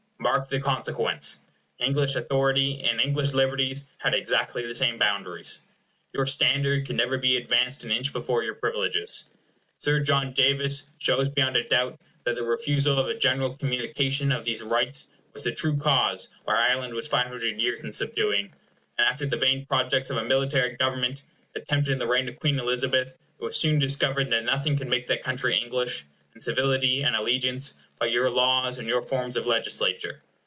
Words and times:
Mark 0.23 0.49
the 0.49 0.59
consequence. 0.59 1.41
English 1.79 2.13
authority 2.15 2.79
and 2.83 3.01
English 3.01 3.33
liberties 3.33 3.85
had 3.97 4.13
exactly 4.13 4.63
the 4.63 4.75
same 4.75 4.99
boundaries. 4.99 5.63
Your 6.13 6.27
standard 6.27 6.85
could 6.85 6.95
never 6.95 7.17
be 7.17 7.35
advanced 7.37 7.83
an 7.83 7.89
inch 7.89 8.13
before 8.13 8.43
your 8.43 8.53
privileges. 8.53 9.25
Sir 9.79 9.99
John 9.99 10.31
Davis 10.31 10.83
shows 10.99 11.27
beyond 11.27 11.55
a 11.55 11.63
doubt 11.67 11.99
that 12.23 12.35
the 12.35 12.43
refusal 12.43 12.99
of 12.99 13.07
a 13.07 13.17
general 13.17 13.55
communication 13.57 14.31
of 14.31 14.45
these 14.45 14.61
rights 14.61 15.09
was 15.33 15.43
the 15.43 15.51
true 15.51 15.75
cause 15.75 16.29
why 16.43 16.69
Ireland 16.69 16.93
was 16.93 17.07
five 17.07 17.25
hundred 17.27 17.59
years 17.59 17.81
in 17.83 17.91
subduing; 17.91 18.53
and 18.99 19.07
after 19.07 19.25
the 19.25 19.37
vain 19.37 19.65
projects 19.65 20.11
of 20.11 20.17
a 20.17 20.23
military 20.23 20.75
government, 20.77 21.23
attempted 21.55 21.93
in 21.93 21.97
the 21.97 22.07
reign 22.07 22.29
of 22.29 22.39
Queen 22.39 22.59
Elizabeth, 22.59 23.15
it 23.39 23.43
was 23.43 23.57
soon 23.57 23.79
discovered 23.79 24.29
that 24.29 24.45
nothing 24.45 24.77
could 24.77 24.87
make 24.87 25.07
that 25.07 25.23
country 25.23 25.57
English, 25.57 26.05
in 26.33 26.39
civility 26.39 27.01
and 27.01 27.13
allegiance, 27.13 27.73
but 27.99 28.09
your 28.09 28.29
laws 28.29 28.77
and 28.77 28.87
your 28.87 29.01
forms 29.01 29.35
of 29.35 29.45
legislature. 29.45 30.23